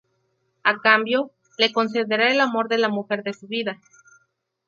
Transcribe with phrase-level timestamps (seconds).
[0.71, 1.29] A cambio,
[1.59, 3.79] le concederá el amor de la mujer de su vida.